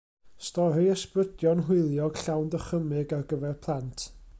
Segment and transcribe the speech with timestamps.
[0.45, 4.09] Stori ysbrydion hwyliog, llawn dychymyg ar gyfer plant.